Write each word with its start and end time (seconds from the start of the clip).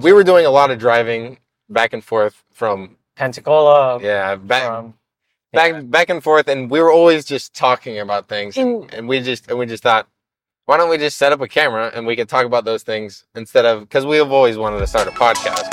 We 0.00 0.12
were 0.12 0.22
doing 0.24 0.46
a 0.46 0.50
lot 0.50 0.70
of 0.70 0.78
driving 0.78 1.38
back 1.68 1.92
and 1.92 2.02
forth 2.04 2.44
from 2.52 2.96
Pensacola. 3.16 4.00
yeah 4.00 4.36
back 4.36 4.62
From, 4.64 4.94
back 5.52 5.72
yeah. 5.72 5.80
back 5.80 6.08
and 6.08 6.22
forth, 6.22 6.46
and 6.48 6.70
we 6.70 6.80
were 6.80 6.92
always 6.92 7.24
just 7.24 7.52
talking 7.54 7.98
about 7.98 8.28
things, 8.28 8.56
In- 8.56 8.88
and 8.92 9.08
we 9.08 9.20
just 9.20 9.48
and 9.50 9.58
we 9.58 9.66
just 9.66 9.82
thought, 9.82 10.06
why 10.66 10.76
don't 10.76 10.88
we 10.90 10.98
just 10.98 11.18
set 11.18 11.32
up 11.32 11.40
a 11.40 11.48
camera 11.48 11.90
and 11.94 12.06
we 12.06 12.14
can 12.14 12.26
talk 12.26 12.44
about 12.46 12.64
those 12.64 12.82
things 12.84 13.24
instead 13.34 13.64
of 13.64 13.80
because 13.80 14.06
we 14.06 14.16
have 14.18 14.30
always 14.30 14.56
wanted 14.56 14.78
to 14.78 14.86
start 14.86 15.08
a 15.08 15.10
podcast. 15.10 15.66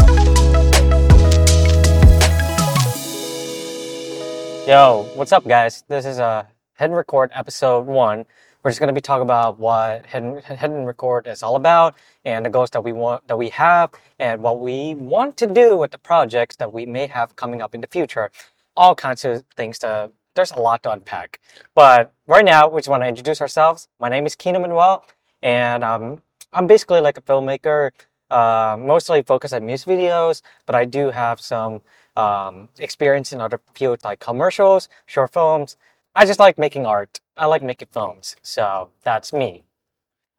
Yo, 4.68 5.07
what's 5.14 5.32
up, 5.32 5.48
guys? 5.48 5.84
This 5.88 6.07
is 6.07 6.18
uh, 6.20 6.46
Hit-N-Record 6.80 7.30
episode 7.36 7.86
one. 7.86 8.26
We're 8.66 8.71
just 8.71 8.79
gonna 8.79 8.93
be 8.93 9.00
talking 9.00 9.21
about 9.21 9.59
what 9.59 10.07
Hidden 10.07 10.41
Hit-N-Record 10.41 11.27
is 11.27 11.43
all 11.43 11.55
about, 11.55 11.93
and 12.25 12.43
the 12.43 12.50
goals 12.50 12.71
that 12.71 12.84
we 12.84 12.93
want 12.93 13.27
that 13.27 13.38
we 13.38 13.50
have, 13.50 13.91
and 14.18 14.41
what 14.41 14.59
we 14.59 14.95
want 14.95 15.38
to 15.38 15.45
do 15.45 15.77
with 15.77 15.91
the 15.91 16.00
projects 16.00 16.55
that 16.55 16.74
we 16.74 16.88
may 16.88 17.05
have 17.05 17.36
coming 17.36 17.61
up 17.61 17.75
in 17.75 17.82
the 17.82 17.86
future. 17.86 18.32
All 18.75 18.96
kinds 18.96 19.24
of 19.24 19.43
things 19.55 19.78
to. 19.79 20.10
There's 20.33 20.50
a 20.50 20.60
lot 20.60 20.82
to 20.82 20.91
unpack, 20.91 21.39
but 21.75 22.11
right 22.25 22.43
now 22.43 22.68
we 22.68 22.79
just 22.79 22.89
want 22.89 23.04
to 23.04 23.07
introduce 23.07 23.39
ourselves. 23.39 23.88
My 24.00 24.10
name 24.10 24.25
is 24.25 24.36
Keenan 24.36 24.64
Manuel, 24.64 25.05
and 25.43 25.83
um, 25.83 26.24
I'm 26.52 26.66
basically 26.66 27.02
like 27.02 27.19
a 27.19 27.21
filmmaker, 27.21 27.91
uh, 28.32 28.77
mostly 28.79 29.21
focused 29.21 29.54
on 29.54 29.63
music 29.63 29.89
videos, 29.89 30.41
but 30.66 30.74
I 30.74 30.86
do 30.86 31.11
have 31.11 31.39
some 31.39 31.82
um, 32.17 32.69
experience 32.80 33.31
in 33.31 33.41
other 33.41 33.61
fields 33.75 34.03
like 34.03 34.19
commercials, 34.19 34.89
short 35.05 35.33
films. 35.33 35.77
I 36.16 36.25
just 36.25 36.39
like 36.39 36.58
making 36.58 36.88
art. 36.88 37.19
I 37.38 37.45
like 37.48 37.62
making 37.62 37.89
films. 37.92 38.36
So 38.42 38.89
that's 39.03 39.34
me. 39.34 39.64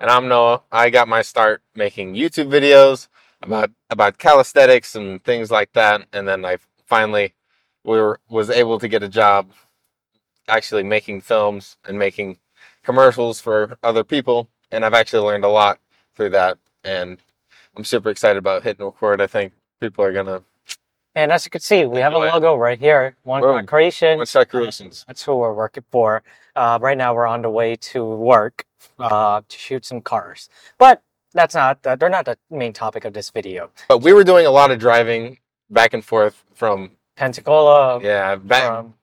And 0.01 0.11
I'm 0.11 0.29
Noah. 0.29 0.63
I 0.73 0.91
got 0.91 1.09
my 1.09 1.23
start 1.23 1.63
making 1.75 2.15
YouTube 2.15 2.49
videos 2.49 3.09
about 3.43 3.71
about 3.91 4.19
calisthenics 4.19 4.95
and 4.95 5.23
things 5.25 5.51
like 5.51 5.73
that, 5.75 6.07
and 6.13 6.27
then 6.27 6.45
I 6.45 6.59
finally 6.87 7.35
we 7.85 7.99
were 7.99 8.21
was 8.29 8.51
able 8.51 8.79
to 8.79 8.88
get 8.88 9.03
a 9.03 9.09
job 9.09 9.53
actually 10.49 10.83
making 10.83 11.21
films 11.23 11.77
and 11.87 11.99
making 11.99 12.38
commercials 12.83 13.41
for 13.41 13.79
other 13.83 14.05
people, 14.05 14.49
and 14.71 14.85
I've 14.85 14.95
actually 14.95 15.27
learned 15.27 15.45
a 15.45 15.49
lot 15.49 15.79
through 16.15 16.31
that, 16.31 16.59
and 16.85 17.19
I'm 17.77 17.85
super 17.85 18.10
excited 18.10 18.38
about 18.38 18.63
hitting 18.63 18.85
record. 18.85 19.21
I 19.21 19.27
think 19.27 19.53
people 19.81 20.05
are 20.05 20.13
gonna 20.13 20.43
And 21.17 21.33
as 21.33 21.47
you 21.47 21.51
can 21.51 21.63
see, 21.63 21.87
we 21.87 22.01
have 22.01 22.13
a 22.13 22.19
logo 22.19 22.57
right 22.57 22.79
here. 22.79 23.17
One 23.23 23.41
Boom. 23.41 23.61
Shot 23.61 23.67
Creation. 23.67 24.19
what's 24.19 24.35
that 24.35 24.51
creations. 24.51 25.03
That's 25.07 25.23
who 25.23 25.35
we're 25.37 25.55
working 25.55 25.85
for. 25.91 26.23
Uh, 26.55 26.79
right 26.81 26.97
now, 26.97 27.15
we're 27.15 27.27
on 27.27 27.41
the 27.41 27.49
way 27.49 27.75
to 27.75 28.05
work 28.05 28.67
uh, 28.99 29.41
to 29.49 29.59
shoot 29.59 29.87
some 29.87 30.03
cars. 30.03 30.51
But 30.77 31.03
that's 31.33 31.55
not. 31.55 31.79
Uh, 31.87 31.97
they're 31.97 32.11
not 32.11 32.27
the 32.27 32.37
main 32.51 32.75
topic 32.75 33.07
of 33.07 33.15
this 33.15 33.31
video. 33.31 33.71
But 33.89 34.03
we 34.03 34.13
were 34.13 34.25
doing 34.25 34.45
a 34.45 34.51
lot 34.51 34.71
of 34.71 34.79
driving 34.79 35.39
back 35.71 35.95
and 35.95 36.05
forth 36.05 36.45
from 36.55 36.91
Pensacola. 37.17 37.99
yeah 38.03 38.37
back 38.37 38.67
from- 38.67 38.95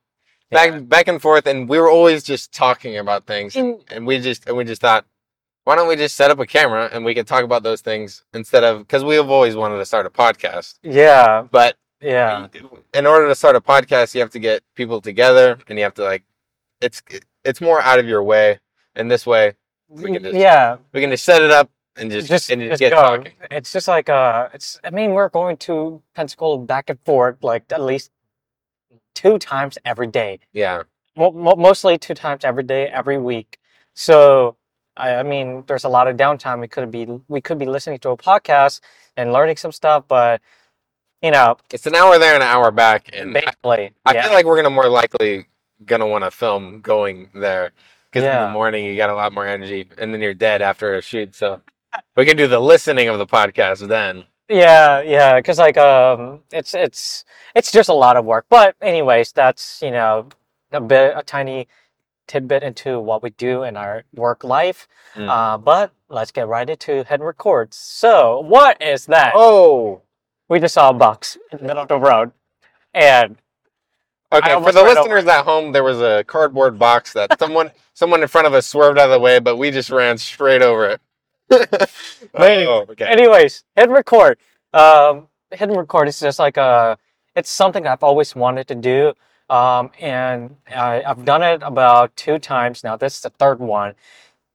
back 0.52 0.70
yeah. 0.70 0.78
back 0.78 1.08
and 1.08 1.20
forth, 1.20 1.48
and 1.48 1.68
we 1.68 1.80
were 1.80 1.90
always 1.90 2.22
just 2.22 2.52
talking 2.52 2.96
about 2.96 3.26
things. 3.26 3.56
In- 3.56 3.80
and 3.88 4.06
we 4.06 4.20
just 4.20 4.46
and 4.46 4.56
we 4.56 4.62
just 4.62 4.80
thought 4.80 5.04
why 5.64 5.74
don't 5.74 5.88
we 5.88 5.96
just 5.96 6.14
set 6.14 6.30
up 6.30 6.38
a 6.38 6.46
camera 6.46 6.88
and 6.92 7.04
we 7.04 7.14
can 7.14 7.24
talk 7.24 7.42
about 7.42 7.62
those 7.62 7.80
things 7.80 8.22
instead 8.34 8.62
of 8.62 8.80
because 8.80 9.02
we 9.02 9.16
have 9.16 9.30
always 9.30 9.56
wanted 9.56 9.78
to 9.78 9.84
start 9.84 10.06
a 10.06 10.10
podcast 10.10 10.74
yeah. 10.82 11.42
but 11.50 11.76
Yeah. 12.04 12.48
in 12.92 13.06
order 13.06 13.28
to 13.28 13.34
start 13.34 13.56
a 13.56 13.60
podcast 13.60 14.14
you 14.14 14.20
have 14.20 14.30
to 14.30 14.38
get 14.38 14.62
people 14.74 15.00
together 15.00 15.58
and 15.68 15.78
you 15.78 15.84
have 15.84 15.94
to 15.94 16.04
like 16.04 16.24
it's 16.80 17.02
it's 17.44 17.60
more 17.60 17.80
out 17.80 17.98
of 17.98 18.06
your 18.06 18.22
way 18.22 18.60
and 18.94 19.10
this 19.10 19.26
way 19.26 19.54
we 19.88 20.12
can 20.12 20.22
just 20.22 20.36
yeah. 20.36 20.76
we 20.92 21.00
can 21.00 21.10
just 21.10 21.24
set 21.24 21.42
it 21.42 21.50
up 21.50 21.70
and 21.96 22.10
just 22.10 22.28
just, 22.28 22.50
and 22.50 22.60
just, 22.60 22.72
just 22.72 22.80
get 22.80 22.90
go. 22.90 23.16
talking 23.16 23.32
It's 23.50 23.72
just 23.72 23.86
like 23.86 24.08
uh, 24.08 24.48
it's. 24.52 24.80
I 24.82 24.90
mean, 24.90 25.12
we're 25.12 25.28
going 25.28 25.56
to 25.58 26.02
Pensacola 26.16 26.58
back 26.58 26.90
and 26.90 26.98
forth 27.04 27.36
like 27.42 27.70
at 27.70 27.80
least 27.80 28.10
two 29.14 29.38
times 29.38 29.78
every 29.84 30.08
day. 30.08 30.40
yeah 30.52 30.82
mo- 31.16 31.56
mostly 31.56 31.98
two 31.98 32.14
times 32.14 32.44
every 32.44 32.62
day, 32.62 32.88
every 32.88 33.18
week. 33.18 33.58
So, 33.94 34.56
I, 34.96 35.16
I 35.16 35.22
mean, 35.22 35.64
there's 35.66 35.84
a 35.84 35.88
lot 35.88 36.08
of 36.08 36.16
downtime. 36.16 36.60
We 36.60 36.68
could 36.68 36.90
be 36.90 37.06
we 37.28 37.40
could 37.40 37.58
be 37.58 37.66
listening 37.66 37.98
to 38.00 38.10
a 38.10 38.16
podcast 38.16 38.80
and 39.16 39.32
learning 39.32 39.56
some 39.56 39.72
stuff, 39.72 40.04
but 40.08 40.40
you 41.22 41.30
know, 41.30 41.56
it's 41.70 41.86
an 41.86 41.94
hour 41.94 42.18
there 42.18 42.34
and 42.34 42.42
an 42.42 42.48
hour 42.48 42.70
back 42.70 43.10
and 43.12 43.36
I, 43.36 43.40
basically, 43.40 43.92
I 44.04 44.14
yeah, 44.14 44.22
feel 44.24 44.32
like 44.32 44.46
we're 44.46 44.56
gonna 44.56 44.70
more 44.70 44.88
likely 44.88 45.46
gonna 45.84 46.06
want 46.06 46.24
to 46.24 46.30
film 46.30 46.80
going 46.80 47.30
there 47.34 47.72
because 48.10 48.24
in 48.24 48.46
the 48.46 48.50
morning 48.50 48.84
you 48.84 48.96
got 48.96 49.10
a 49.10 49.14
lot 49.14 49.32
more 49.32 49.46
energy 49.46 49.88
and 49.98 50.14
then 50.14 50.20
you're 50.20 50.34
dead 50.34 50.62
after 50.62 50.94
a 50.94 51.02
shoot 51.02 51.34
so 51.34 51.60
we 52.16 52.24
can 52.24 52.36
do 52.36 52.46
the 52.46 52.60
listening 52.60 53.08
of 53.08 53.18
the 53.18 53.26
podcast 53.26 53.86
then 53.88 54.24
yeah, 54.48 55.00
yeah, 55.00 55.36
because 55.36 55.58
like 55.58 55.78
um, 55.78 56.40
it's 56.52 56.74
it's 56.74 57.24
it's 57.54 57.72
just 57.72 57.88
a 57.88 57.94
lot 57.94 58.16
of 58.16 58.24
work. 58.24 58.46
But 58.48 58.76
anyways, 58.80 59.32
that's 59.32 59.80
you 59.82 59.90
know 59.90 60.28
a 60.70 60.80
bit 60.80 61.14
a 61.16 61.22
tiny 61.22 61.66
tidbit 62.26 62.62
into 62.62 63.00
what 63.00 63.22
we 63.22 63.30
do 63.30 63.62
in 63.62 63.76
our 63.76 64.04
work 64.14 64.44
life. 64.44 64.86
Mm. 65.14 65.28
Uh, 65.28 65.58
but 65.58 65.92
let's 66.08 66.30
get 66.30 66.46
right 66.46 66.68
into 66.68 67.04
head 67.04 67.22
records. 67.22 67.76
So, 67.76 68.40
what 68.40 68.80
is 68.82 69.06
that? 69.06 69.32
oh 69.34 70.02
We 70.48 70.60
just 70.60 70.74
saw 70.74 70.90
a 70.90 70.94
box 70.94 71.38
in 71.52 71.58
the 71.58 71.64
middle 71.64 71.82
of 71.82 71.88
the 71.88 71.98
road, 71.98 72.32
and 72.92 73.36
Okay, 74.34 74.54
for 74.60 74.72
the 74.72 74.82
listeners 74.82 75.26
at 75.26 75.44
home, 75.44 75.72
there 75.72 75.84
was 75.84 76.00
a 76.00 76.24
cardboard 76.24 76.78
box 76.78 77.12
that 77.12 77.38
someone 77.38 77.70
someone 77.92 78.22
in 78.22 78.28
front 78.28 78.46
of 78.46 78.54
us 78.54 78.66
swerved 78.66 78.98
out 78.98 79.06
of 79.06 79.12
the 79.12 79.20
way, 79.20 79.38
but 79.38 79.56
we 79.56 79.70
just 79.70 79.90
ran 79.90 80.18
straight 80.18 80.62
over 80.62 80.88
it. 80.88 81.00
oh, 82.34 82.86
okay. 82.90 83.04
anyways, 83.04 83.64
hit 83.76 83.90
record. 83.90 84.38
Um, 84.72 85.28
hit 85.50 85.70
record 85.70 86.08
is 86.08 86.18
just 86.18 86.38
like 86.38 86.56
a. 86.56 86.98
It's 87.36 87.50
something 87.50 87.86
I've 87.86 88.02
always 88.02 88.34
wanted 88.34 88.68
to 88.68 88.74
do, 88.74 89.12
um, 89.50 89.90
and 90.00 90.56
I, 90.74 91.02
I've 91.02 91.24
done 91.24 91.42
it 91.42 91.62
about 91.62 92.14
two 92.16 92.38
times 92.38 92.82
now. 92.82 92.96
This 92.96 93.16
is 93.16 93.20
the 93.22 93.30
third 93.30 93.58
one. 93.60 93.94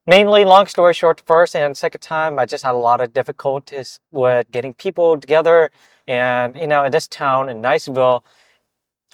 Mainly, 0.10 0.44
long 0.44 0.66
story 0.66 0.96
short, 0.96 1.22
first 1.28 1.56
and 1.56 1.78
second 1.78 2.02
time, 2.02 2.40
I 2.40 2.48
just 2.48 2.64
had 2.64 2.74
a 2.74 2.78
lot 2.90 3.00
of 3.00 3.14
difficulties 3.14 4.00
with 4.12 4.50
getting 4.50 4.74
people 4.74 5.20
together. 5.20 5.70
And 6.08 6.56
you 6.56 6.66
know, 6.66 6.84
in 6.84 6.92
this 6.92 7.08
town 7.08 7.48
in 7.48 7.62
Niceville, 7.62 8.24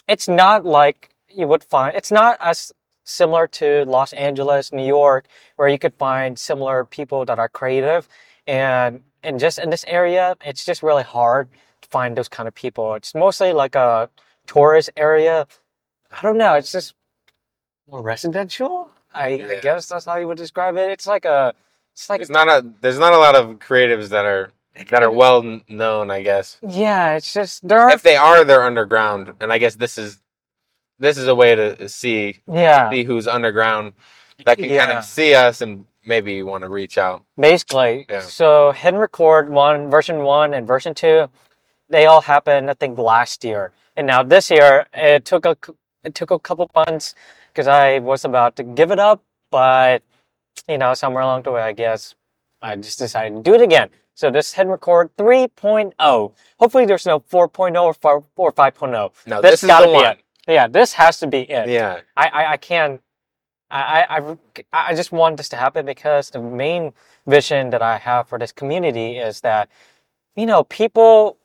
it's 0.07 0.29
not 0.29 0.63
like 0.65 1.09
you 1.27 1.49
would 1.49 1.65
find. 1.65 1.93
It's 1.97 2.13
not 2.13 2.37
as 2.39 2.71
similar 3.03 3.45
to 3.59 3.83
Los 3.83 4.13
Angeles, 4.13 4.71
New 4.71 4.85
York, 4.85 5.27
where 5.57 5.67
you 5.67 5.77
could 5.77 5.95
find 5.95 6.39
similar 6.39 6.85
people 6.85 7.25
that 7.25 7.39
are 7.39 7.49
creative. 7.49 8.07
And 8.47 9.03
and 9.21 9.37
just 9.37 9.59
in 9.59 9.71
this 9.71 9.83
area, 9.89 10.37
it's 10.45 10.63
just 10.63 10.81
really 10.81 11.03
hard 11.03 11.49
to 11.81 11.89
find 11.89 12.15
those 12.15 12.29
kind 12.29 12.47
of 12.47 12.55
people. 12.55 12.93
It's 12.95 13.13
mostly 13.13 13.51
like 13.51 13.75
a 13.75 14.09
tourist 14.47 14.91
area. 14.95 15.45
I 16.09 16.21
don't 16.21 16.37
know. 16.37 16.53
It's 16.53 16.71
just 16.71 16.95
more 17.91 18.01
residential. 18.01 18.94
I, 19.15 19.27
I 19.57 19.59
guess 19.61 19.87
that's 19.87 20.05
how 20.05 20.17
you 20.17 20.27
would 20.27 20.37
describe 20.37 20.75
it. 20.77 20.91
It's 20.91 21.07
like 21.07 21.25
a. 21.25 21.53
It's 21.93 22.09
like 22.09 22.21
it's 22.21 22.29
not 22.29 22.47
a 22.49 22.65
there's 22.81 22.99
not 22.99 23.13
a 23.13 23.17
lot 23.17 23.35
of 23.35 23.59
creatives 23.59 24.09
that 24.09 24.25
are 24.25 24.51
that 24.89 25.01
are 25.03 25.11
well 25.11 25.61
known, 25.69 26.11
I 26.11 26.21
guess. 26.21 26.57
yeah. 26.67 27.15
It's 27.15 27.33
just 27.33 27.65
there 27.67 27.79
are. 27.79 27.89
If 27.91 28.01
they 28.01 28.17
are, 28.17 28.43
they're 28.43 28.63
underground, 28.63 29.31
and 29.39 29.51
I 29.53 29.57
guess 29.57 29.75
this 29.75 29.97
is 29.97 30.19
this 30.99 31.17
is 31.17 31.27
a 31.27 31.35
way 31.35 31.55
to 31.55 31.87
see 31.87 32.41
Yeah. 32.51 32.89
see 32.89 33.03
who's 33.03 33.27
underground 33.27 33.93
that 34.45 34.57
can 34.57 34.67
kind 34.69 34.91
of 34.91 35.05
see 35.05 35.33
us 35.35 35.61
and 35.61 35.85
maybe 36.05 36.43
want 36.43 36.63
to 36.63 36.69
reach 36.69 36.97
out. 36.97 37.23
Basically. 37.37 38.05
Yeah. 38.09 38.19
So 38.21 38.71
hit 38.73 38.93
record 38.93 39.49
one, 39.49 39.89
version 39.89 40.19
one 40.23 40.53
and 40.53 40.67
version 40.67 40.93
two, 40.93 41.29
they 41.89 42.05
all 42.05 42.21
happened 42.21 42.69
I 42.69 42.73
think 42.73 42.97
last 42.97 43.43
year. 43.45 43.71
And 43.95 44.05
now 44.05 44.21
this 44.23 44.51
year 44.51 44.85
it 44.93 45.23
took 45.23 45.45
a 45.45 45.55
c- 45.65 45.73
it 46.03 46.13
took 46.13 46.31
a 46.31 46.39
couple 46.39 46.69
months 46.75 47.15
because 47.55 47.67
I 47.67 47.99
was 47.99 48.25
about 48.25 48.57
to 48.57 48.63
give 48.63 48.91
it 48.91 48.99
up, 48.99 49.23
but 49.49 50.03
you 50.67 50.77
know, 50.77 50.93
somewhere 50.93 51.23
along 51.23 51.43
the 51.43 51.51
way 51.53 51.61
I 51.61 51.71
guess 51.71 52.15
I 52.61 52.75
just 52.75 52.99
decided 52.99 53.37
to 53.37 53.41
do 53.41 53.53
it 53.55 53.61
again. 53.61 53.89
So 54.13 54.29
this 54.29 54.53
head 54.53 54.67
record 54.69 55.15
3.0. 55.17 56.31
Hopefully 56.59 56.85
there's 56.85 57.05
no 57.05 57.19
4.0 57.21 57.81
or 57.81 57.93
5, 57.93 58.23
or 58.35 58.51
5.0. 58.51 59.11
No, 59.25 59.41
This 59.41 59.61
this, 59.61 59.63
is 59.63 59.69
the 59.69 59.85
be 59.87 59.93
one. 59.93 60.05
it. 60.05 60.19
Yeah, 60.47 60.67
this 60.67 60.93
has 60.93 61.19
to 61.19 61.27
be 61.27 61.41
it. 61.41 61.69
Yeah, 61.69 62.01
I, 62.17 62.27
I, 62.27 62.51
I 62.53 62.57
can't. 62.57 63.01
I, 63.71 64.05
I, 64.09 64.17
I- 64.31 64.37
I 64.91 64.95
just 64.95 65.11
want 65.11 65.37
this 65.37 65.49
to 65.49 65.55
happen 65.57 65.85
because 65.85 66.29
the 66.29 66.39
main 66.39 66.93
vision 67.25 67.69
that 67.71 67.81
I 67.81 67.97
have 67.97 68.27
for 68.27 68.37
this 68.37 68.51
community 68.51 69.17
is 69.17 69.41
that, 69.41 69.69
you 70.35 70.45
know, 70.45 70.63
people, 70.65 71.37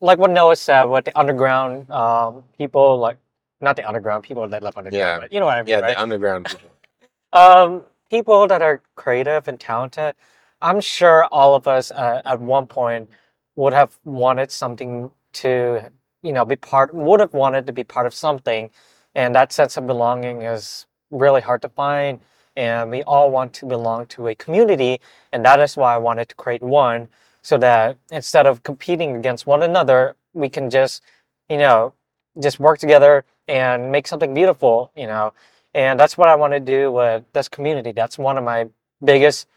like 0.00 0.18
what 0.18 0.30
Noah 0.30 0.56
said, 0.56 0.84
what 0.84 1.04
the 1.06 1.18
underground 1.18 1.90
um, 1.90 2.44
people, 2.58 2.98
like, 2.98 3.16
not 3.62 3.76
the 3.76 3.86
underground 3.86 4.24
people 4.24 4.46
that 4.48 4.62
live 4.62 4.76
underground, 4.76 4.98
Yeah. 4.98 5.20
but 5.20 5.32
you 5.32 5.40
know 5.40 5.46
what 5.46 5.58
I 5.58 5.62
mean, 5.62 5.68
yeah, 5.68 5.80
right? 5.80 5.94
the 5.94 6.02
underground. 6.02 6.46
people. 6.46 6.70
um, 7.32 7.82
people 8.10 8.46
that 8.48 8.62
are 8.62 8.82
creative 8.96 9.48
and 9.48 9.58
talented, 9.58 10.14
I'm 10.60 10.80
sure 10.80 11.24
all 11.26 11.54
of 11.54 11.66
us 11.66 11.90
uh, 11.90 12.22
at 12.24 12.40
one 12.40 12.66
point 12.66 13.08
would 13.56 13.72
have 13.72 13.98
wanted 14.04 14.50
something 14.50 15.10
to, 15.34 15.90
you 16.22 16.32
know, 16.32 16.44
be 16.44 16.56
part, 16.56 16.94
would 16.94 17.20
have 17.20 17.32
wanted 17.32 17.66
to 17.66 17.72
be 17.72 17.84
part 17.84 18.06
of 18.06 18.14
something. 18.14 18.70
And 19.14 19.34
that 19.34 19.52
sense 19.52 19.76
of 19.76 19.86
belonging 19.86 20.42
is 20.42 20.86
really 21.10 21.40
hard 21.40 21.62
to 21.62 21.68
find. 21.68 22.20
And 22.56 22.90
we 22.90 23.02
all 23.04 23.30
want 23.30 23.52
to 23.54 23.66
belong 23.66 24.06
to 24.06 24.28
a 24.28 24.34
community. 24.34 25.00
And 25.32 25.44
that 25.44 25.58
is 25.60 25.76
why 25.76 25.94
I 25.94 25.98
wanted 25.98 26.28
to 26.28 26.34
create 26.34 26.62
one 26.62 27.08
so 27.42 27.58
that 27.58 27.96
instead 28.10 28.46
of 28.46 28.62
competing 28.62 29.16
against 29.16 29.46
one 29.46 29.62
another, 29.62 30.16
we 30.32 30.48
can 30.48 30.70
just, 30.70 31.02
you 31.48 31.58
know, 31.58 31.92
just 32.40 32.60
work 32.60 32.78
together 32.78 33.24
and 33.52 33.92
make 33.92 34.06
something 34.06 34.32
beautiful, 34.34 34.90
you 34.96 35.06
know. 35.06 35.32
And 35.74 35.98
that's 36.00 36.16
what 36.18 36.28
I 36.28 36.34
want 36.34 36.52
to 36.52 36.60
do 36.60 36.92
with 36.92 37.24
this 37.32 37.48
community. 37.48 37.92
That's 37.92 38.18
one 38.18 38.36
of 38.38 38.44
my 38.44 38.68
biggest 39.04 39.48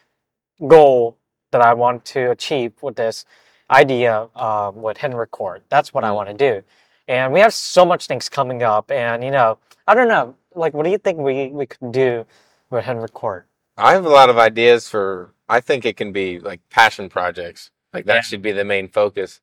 goal 0.67 1.17
that 1.51 1.61
I 1.61 1.73
want 1.73 2.05
to 2.05 2.31
achieve 2.31 2.71
with 2.81 2.95
this 2.95 3.25
idea 3.69 4.27
um, 4.35 4.81
with 4.81 4.97
Hit-N-Record. 4.97 5.63
That's 5.69 5.93
what 5.93 6.03
I 6.03 6.11
want 6.11 6.29
to 6.29 6.37
do. 6.49 6.63
And 7.07 7.33
we 7.33 7.39
have 7.39 7.53
so 7.53 7.85
much 7.85 8.07
things 8.07 8.29
coming 8.29 8.63
up. 8.63 8.91
And, 8.91 9.23
you 9.23 9.31
know, 9.31 9.57
I 9.87 9.93
don't 9.95 10.07
know, 10.07 10.35
like, 10.55 10.73
what 10.73 10.83
do 10.83 10.91
you 10.91 10.97
think 10.97 11.17
we, 11.19 11.49
we 11.49 11.65
could 11.65 11.91
do 11.91 12.25
with 12.69 12.85
Hit-N-Record? 12.85 13.45
I 13.77 13.93
have 13.93 14.05
a 14.05 14.09
lot 14.09 14.29
of 14.29 14.37
ideas 14.37 14.89
for. 14.89 15.33
I 15.47 15.59
think 15.59 15.85
it 15.85 15.95
can 15.97 16.11
be 16.11 16.39
like 16.39 16.61
passion 16.69 17.09
projects. 17.09 17.71
Like 17.93 18.05
that 18.05 18.15
Yeah. 18.15 18.21
should 18.21 18.41
be 18.41 18.51
the 18.51 18.65
main 18.65 18.87
focus, 18.87 19.41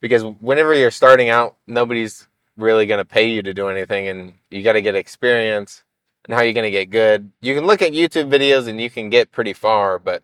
because 0.00 0.22
whenever 0.40 0.74
you're 0.74 0.90
starting 0.90 1.30
out, 1.30 1.56
nobody's 1.66 2.28
really 2.58 2.86
gonna 2.86 3.06
pay 3.06 3.30
you 3.30 3.42
to 3.44 3.54
do 3.54 3.68
anything, 3.70 4.08
and 4.08 4.34
you 4.50 4.62
got 4.64 4.74
to 4.74 4.82
get 4.82 4.96
experience. 4.96 5.84
And 6.26 6.34
how 6.36 6.42
you're 6.42 6.54
gonna 6.54 6.70
get 6.72 6.90
good? 6.90 7.32
You 7.42 7.54
can 7.56 7.66
look 7.66 7.82
at 7.82 7.92
YouTube 7.94 8.30
videos 8.30 8.68
and 8.68 8.80
you 8.80 8.90
can 8.90 9.10
get 9.10 9.32
pretty 9.32 9.54
far, 9.54 9.98
but 9.98 10.22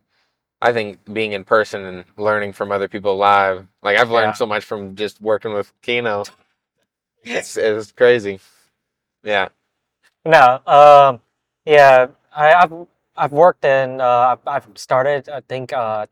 I 0.62 0.72
think 0.72 0.98
being 1.12 1.32
in 1.32 1.44
person 1.44 1.84
and 1.84 2.04
learning 2.18 2.54
from 2.54 2.72
other 2.72 2.88
people 2.88 3.16
live, 3.16 3.66
like 3.82 3.98
I've 3.98 4.10
learned 4.10 4.28
Yeah. 4.30 4.32
so 4.34 4.46
much 4.46 4.64
from 4.64 4.96
just 4.96 5.20
working 5.22 5.54
with 5.54 5.72
Kino. 5.82 6.24
It's 7.24 7.56
it's 7.56 7.92
crazy. 7.92 8.40
Yeah. 9.24 9.48
No, 10.26 10.60
um, 10.66 11.20
yeah, 11.66 12.08
I, 12.34 12.54
I've 12.54 12.72
I've 13.16 13.32
worked 13.32 13.64
in 13.64 14.00
uh, 14.00 14.36
I've, 14.38 14.48
I've 14.48 14.68
started 14.78 15.28
I 15.28 15.40
think 15.40 15.72
uh, 15.72 16.06
I 16.06 16.08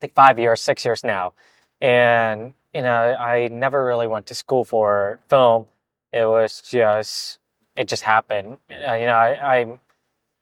think 0.00 0.14
five 0.14 0.38
years, 0.38 0.60
six 0.62 0.84
years 0.84 1.04
now, 1.04 1.34
and 1.80 2.54
you 2.74 2.82
know 2.82 3.14
I 3.14 3.48
never 3.48 3.84
really 3.84 4.06
went 4.06 4.26
to 4.26 4.34
school 4.34 4.64
for 4.64 5.20
film. 5.28 5.66
It 6.12 6.26
was 6.26 6.62
just 6.62 7.38
it 7.76 7.88
just 7.88 8.02
happened. 8.02 8.58
Uh, 8.70 8.94
you 8.94 9.06
know 9.06 9.14
I, 9.14 9.58
I 9.60 9.78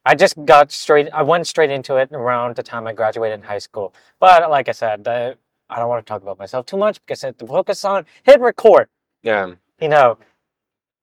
I 0.04 0.14
just 0.14 0.42
got 0.44 0.72
straight. 0.72 1.08
I 1.12 1.22
went 1.22 1.46
straight 1.46 1.70
into 1.70 1.96
it 1.96 2.10
around 2.12 2.56
the 2.56 2.62
time 2.62 2.86
I 2.86 2.92
graduated 2.92 3.40
in 3.40 3.44
high 3.44 3.58
school. 3.58 3.94
But 4.18 4.50
like 4.50 4.68
I 4.68 4.72
said, 4.72 5.04
the, 5.04 5.36
I 5.68 5.76
don't 5.78 5.88
want 5.88 6.04
to 6.04 6.08
talk 6.08 6.22
about 6.22 6.38
myself 6.38 6.66
too 6.66 6.78
much 6.78 7.00
because 7.04 7.20
the 7.20 7.46
focus 7.46 7.84
on 7.84 8.06
hit 8.22 8.40
record 8.40 8.88
Yeah. 9.22 9.54
you 9.80 9.88
know, 9.88 10.18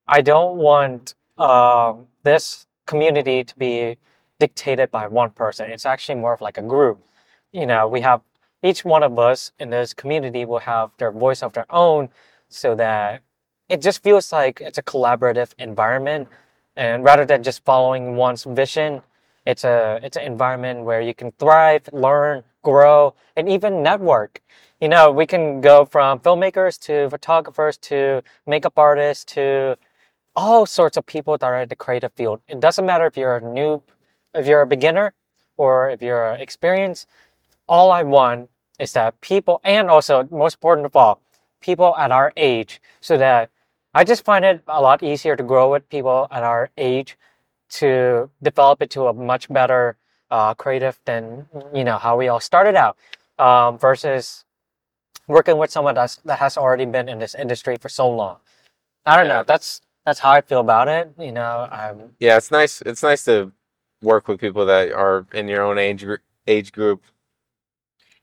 I 0.06 0.20
don't 0.20 0.56
want 0.56 1.14
um, 1.38 2.06
this 2.24 2.66
community 2.86 3.44
to 3.44 3.56
be 3.56 3.98
dictated 4.40 4.90
by 4.90 5.06
one 5.06 5.30
person. 5.30 5.70
It's 5.70 5.86
actually 5.86 6.16
more 6.16 6.32
of 6.32 6.40
like 6.40 6.58
a 6.58 6.62
group. 6.62 6.98
You 7.52 7.66
know, 7.66 7.86
we 7.88 8.00
have 8.00 8.20
each 8.62 8.84
one 8.84 9.02
of 9.02 9.18
us 9.18 9.52
in 9.58 9.70
this 9.70 9.94
community 9.94 10.44
will 10.44 10.60
have 10.60 10.90
their 10.98 11.12
voice 11.12 11.42
of 11.42 11.52
their 11.52 11.66
own 11.70 12.08
so 12.48 12.74
that 12.74 13.22
it 13.68 13.82
just 13.82 14.02
feels 14.02 14.32
like 14.32 14.60
it's 14.60 14.78
a 14.78 14.82
collaborative 14.82 15.52
environment. 15.58 16.28
And 16.76 17.04
rather 17.04 17.24
than 17.24 17.42
just 17.42 17.64
following 17.64 18.16
one's 18.16 18.44
vision, 18.44 19.02
it's 19.46 19.64
a 19.64 20.00
it's 20.02 20.16
an 20.16 20.24
environment 20.24 20.84
where 20.84 21.00
you 21.00 21.14
can 21.14 21.32
thrive, 21.32 21.88
learn, 21.92 22.44
grow, 22.62 23.14
and 23.36 23.48
even 23.48 23.82
network. 23.82 24.40
You 24.80 24.88
know, 24.88 25.10
we 25.10 25.26
can 25.26 25.60
go 25.60 25.84
from 25.84 26.20
filmmakers 26.20 26.78
to 26.80 27.10
photographers 27.10 27.76
to 27.78 28.22
makeup 28.46 28.74
artists 28.78 29.24
to 29.34 29.76
all 30.36 30.66
sorts 30.66 30.96
of 30.96 31.04
people 31.06 31.36
that 31.38 31.46
are 31.46 31.62
in 31.62 31.68
the 31.68 31.76
creative 31.76 32.12
field. 32.12 32.40
It 32.48 32.60
doesn't 32.60 32.86
matter 32.86 33.06
if 33.06 33.16
you're 33.16 33.36
a 33.36 33.40
new, 33.40 33.82
if 34.34 34.46
you're 34.46 34.62
a 34.62 34.66
beginner, 34.66 35.14
or 35.56 35.90
if 35.90 36.00
you're 36.00 36.34
experienced. 36.34 37.08
All 37.68 37.90
I 37.90 38.02
want 38.02 38.50
is 38.78 38.92
that 38.92 39.20
people, 39.20 39.60
and 39.64 39.90
also 39.90 40.28
most 40.30 40.54
important 40.54 40.86
of 40.86 40.96
all, 40.96 41.20
people 41.60 41.96
at 41.96 42.10
our 42.12 42.32
age, 42.36 42.80
so 43.00 43.16
that 43.18 43.50
I 43.94 44.04
just 44.04 44.24
find 44.24 44.44
it 44.44 44.62
a 44.68 44.80
lot 44.80 45.02
easier 45.02 45.36
to 45.36 45.42
grow 45.42 45.72
with 45.72 45.88
people 45.88 46.28
at 46.30 46.42
our 46.44 46.70
age 46.78 47.16
to 47.70 48.30
develop 48.42 48.82
it 48.82 48.90
to 48.90 49.08
a 49.08 49.12
much 49.12 49.48
better 49.48 49.96
uh, 50.30 50.54
creative 50.54 50.98
than 51.04 51.46
you 51.74 51.84
know 51.84 51.98
how 51.98 52.16
we 52.16 52.28
all 52.28 52.40
started 52.40 52.76
out 52.76 52.96
um, 53.38 53.78
versus 53.78 54.44
working 55.26 55.58
with 55.58 55.70
someone 55.70 55.94
that's, 55.94 56.16
that 56.16 56.38
has 56.38 56.56
already 56.56 56.86
been 56.86 57.08
in 57.08 57.18
this 57.18 57.34
industry 57.34 57.76
for 57.76 57.88
so 57.88 58.08
long. 58.08 58.38
I 59.06 59.16
don't 59.16 59.26
Yeah. 59.26 59.38
know. 59.38 59.44
That's 59.44 59.80
that's 60.06 60.20
how 60.20 60.32
I 60.32 60.40
feel 60.40 60.60
about 60.60 60.88
it. 60.88 61.12
You 61.18 61.32
know, 61.32 61.68
um, 61.70 62.12
Yeah, 62.20 62.36
it's 62.38 62.50
nice. 62.50 62.82
It's 62.82 63.02
nice 63.02 63.24
to 63.24 63.52
work 64.02 64.28
with 64.28 64.40
people 64.40 64.64
that 64.66 64.92
are 64.92 65.26
in 65.32 65.48
your 65.48 65.62
own 65.62 65.78
age 65.78 66.06
age 66.46 66.72
group. 66.72 67.02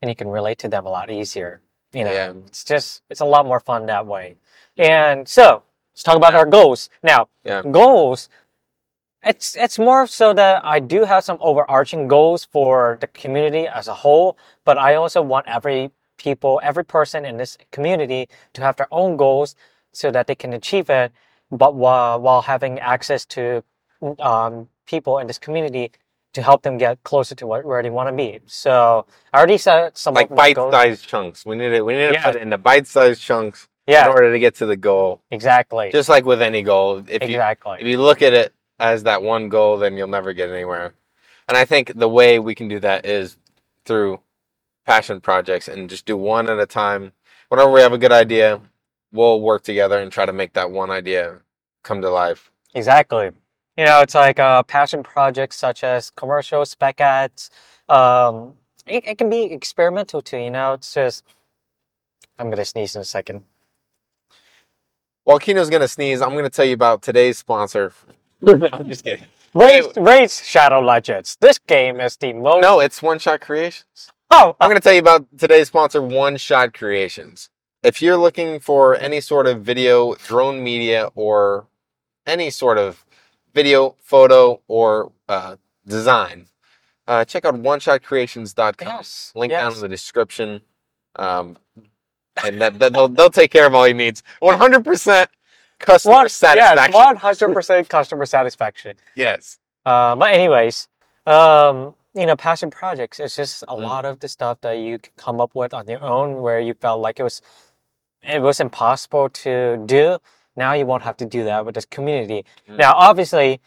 And 0.06 0.12
you 0.12 0.16
can 0.16 0.28
relate 0.28 0.60
to 0.60 0.68
them 0.70 0.86
a 0.86 0.90
lot 0.90 1.10
easier. 1.10 1.62
You 1.92 2.04
know, 2.04 2.12
Yeah. 2.14 2.34
it's 2.46 2.64
just 2.64 3.02
it's 3.10 3.22
a 3.22 3.26
lot 3.26 3.46
more 3.48 3.60
fun 3.60 3.88
that 3.88 4.06
way. 4.06 4.36
And 4.78 5.28
so 5.28 5.64
let's 5.94 6.04
talk 6.04 6.16
about 6.16 6.36
our 6.36 6.46
goals 6.46 6.90
now. 7.02 7.28
Yeah. 7.44 7.64
Goals. 7.64 8.30
It's 9.24 9.56
it's 9.56 9.80
more 9.80 10.06
so 10.06 10.32
that 10.34 10.64
I 10.64 10.80
do 10.80 11.06
have 11.06 11.24
some 11.24 11.40
overarching 11.42 12.08
goals 12.08 12.46
for 12.46 12.98
the 13.02 13.08
community 13.08 13.66
as 13.68 13.88
a 13.88 13.96
whole, 14.04 14.38
but 14.64 14.78
I 14.78 14.94
also 14.94 15.22
want 15.24 15.48
every 15.48 15.90
people, 16.18 16.60
every 16.64 16.86
person 16.86 17.26
in 17.26 17.38
this 17.38 17.58
community 17.72 18.30
to 18.54 18.62
have 18.62 18.76
their 18.76 18.92
own 18.92 19.18
goals 19.18 19.56
so 19.92 20.12
that 20.12 20.28
they 20.28 20.36
can 20.36 20.54
achieve 20.54 20.90
it, 20.92 21.12
but 21.50 21.74
while 21.74 22.22
while 22.22 22.44
having 22.44 22.78
access 22.80 23.26
to 23.38 23.64
um, 24.20 24.70
people 24.86 25.18
in 25.18 25.26
this 25.26 25.40
community 25.40 25.92
to 26.36 26.42
help 26.42 26.62
them 26.64 26.78
get 26.78 27.02
closer 27.04 27.34
to 27.36 27.48
what, 27.48 27.66
where 27.66 27.82
they 27.82 27.90
want 27.90 28.10
to 28.10 28.14
be. 28.16 28.40
So 28.46 29.06
I 29.34 29.38
already 29.38 29.58
set 29.58 29.98
some 29.98 30.14
Like 30.14 30.30
of 30.30 30.38
my 30.38 30.54
goals. 30.54 30.72
bite-sized 30.72 31.08
chunks. 31.08 31.46
We 31.46 31.56
need 31.56 31.70
to 31.70 31.82
we 31.82 31.94
need 31.94 32.08
to 32.08 32.14
Yeah. 32.14 32.24
put 32.24 32.36
it 32.36 32.42
into 32.42 32.58
bite-sized 32.58 33.22
chunks 33.22 33.68
in 33.88 33.96
order 34.08 34.32
to 34.32 34.40
get 34.40 34.56
to 34.56 34.66
the 34.66 34.76
goal. 34.78 35.22
exactly. 35.32 35.90
Just 35.92 36.10
like 36.10 36.26
with 36.26 36.42
any 36.42 36.62
goal, 36.62 37.04
if 37.08 37.28
you 37.30 37.40
if 37.42 37.88
you 37.88 38.00
look 38.02 38.22
at 38.22 38.34
it 38.34 38.54
as 38.80 39.04
that 39.04 39.22
one 39.24 39.50
goal, 39.50 39.78
then 39.78 39.96
you'll 39.98 40.08
never 40.10 40.34
get 40.34 40.50
anywhere. 40.50 40.94
And 41.48 41.58
I 41.58 41.64
think 41.66 41.94
the 41.96 42.10
way 42.10 42.40
we 42.40 42.54
can 42.56 42.68
do 42.68 42.80
that 42.82 43.06
is 43.06 43.38
through 43.86 44.20
passion 44.86 45.22
projects 45.22 45.68
and 45.68 45.90
just 45.90 46.06
do 46.06 46.18
one 46.18 46.50
at 46.50 46.60
a 46.60 46.66
time. 46.66 47.14
Whenever 47.50 47.72
we 47.72 47.82
have 47.82 47.94
a 47.94 47.98
good 47.98 48.12
idea, 48.12 48.60
we'll 49.12 49.40
work 49.40 49.64
together 49.64 50.00
and 50.00 50.12
try 50.12 50.26
to 50.26 50.34
make 50.34 50.54
that 50.54 50.72
one 50.72 50.92
idea 50.92 51.40
come 51.84 52.02
to 52.02 52.10
life. 52.10 52.52
Exactly. 52.74 53.30
You 53.78 53.86
know, 53.86 54.02
it's 54.02 54.16
like 54.16 54.40
uh, 54.40 54.64
passion 54.64 55.04
projects 55.04 55.58
such 55.58 55.84
as 55.84 56.12
commercials, 56.12 56.72
spec 56.72 57.02
ads. 57.02 57.50
Um, 57.90 58.54
it, 58.88 59.06
it 59.08 59.18
can 59.18 59.30
be 59.30 59.44
experimental 59.44 60.22
too. 60.22 60.38
You 60.38 60.52
know, 60.52 60.74
it's 60.74 60.94
just. 60.94 61.24
I'm 62.38 62.50
gonna 62.50 62.66
sneeze 62.66 62.96
in 62.96 63.02
a 63.02 63.06
second. 63.06 63.44
While 65.24 65.40
Kino's 65.40 65.70
gonna 65.70 65.88
sneeze, 65.88 66.22
I'm 66.22 66.36
gonna 66.36 66.50
tell 66.50 66.66
you 66.66 66.74
about 66.74 67.02
today's 67.02 67.38
sponsor. 67.38 67.94
I'm 68.48 68.88
just 68.88 69.04
kidding. 69.04 69.26
Raise, 69.56 69.88
Raid 69.96 70.30
Shadow 70.30 70.82
Legends. 70.82 71.38
This 71.40 71.58
game 71.60 72.02
is 72.02 72.18
the 72.18 72.34
most. 72.34 72.62
No, 72.62 72.82
it's 72.82 73.02
One 73.02 73.20
Shot 73.20 73.40
Creations. 73.40 74.12
Oh, 74.30 74.54
I'm 74.60 74.68
going 74.70 74.76
to 74.76 74.84
tell 74.84 74.92
you 74.92 75.00
about 75.00 75.26
today's 75.38 75.68
sponsor, 75.68 76.02
One 76.02 76.36
Shot 76.36 76.74
Creations. 76.74 77.50
If 77.82 78.02
you're 78.02 78.18
looking 78.18 78.60
for 78.60 78.98
any 78.98 79.22
sort 79.22 79.48
of 79.48 79.62
video, 79.62 80.16
drone 80.16 80.62
media, 80.62 81.10
or 81.16 81.68
any 82.28 82.50
sort 82.50 82.78
of 82.78 83.05
video, 83.56 83.96
photo, 84.02 84.62
or 84.68 85.12
uh, 85.30 85.56
design, 85.88 86.48
uh, 87.08 87.26
check 87.26 87.46
out 87.46 87.56
oneshotcreations.com. 87.56 88.88
yes. 88.88 89.32
Link 89.36 89.52
yes. 89.52 89.64
down 89.64 89.74
in 89.74 89.80
the 89.80 89.88
description. 89.90 90.62
Um, 91.16 91.58
and 92.44 92.62
that, 92.62 92.78
that 92.80 92.94
they'll, 92.94 93.08
they'll 93.08 93.30
take 93.30 93.52
care 93.52 93.66
of 93.66 93.74
all 93.74 93.88
your 93.88 93.96
needs. 93.96 94.22
100% 94.42 95.28
customer 95.80 96.14
One, 96.16 96.30
satisfaction. 96.30 96.78
yes, 96.92 96.94
one 96.94 97.16
hundred 97.16 97.54
percent 97.54 97.90
customer 97.90 98.26
satisfaction. 98.26 98.98
Yes. 99.16 99.58
Uh, 99.86 100.16
but 100.16 100.34
anyways, 100.34 100.88
um, 101.26 101.96
you 102.14 102.26
know, 102.26 102.36
passion 102.36 102.70
projects. 102.72 103.20
It's 103.20 103.36
just 103.36 103.64
a 103.64 103.68
Mm. 103.68 103.82
lot 103.84 104.06
of 104.06 104.20
the 104.20 104.28
stuff 104.28 104.60
that 104.62 104.74
you 104.80 105.00
can 105.00 105.14
come 105.18 105.40
up 105.42 105.56
with 105.56 105.74
on 105.74 105.88
your 105.88 106.02
own, 106.04 106.42
where 106.42 106.60
you 106.60 106.74
felt 106.74 107.00
like 107.02 107.20
it 107.20 107.24
was, 107.24 107.42
it 108.24 108.42
was 108.42 108.60
impossible 108.60 109.30
to 109.30 109.84
do. 109.86 110.18
Now 110.56 110.74
you 110.74 110.86
won't 110.86 111.04
have 111.04 111.18
to 111.18 111.26
do 111.26 111.44
that 111.44 111.66
with 111.66 111.76
this 111.76 111.86
community. 111.86 112.46
Mm. 112.70 112.78
Now, 112.78 112.94
obviously, 112.96 113.60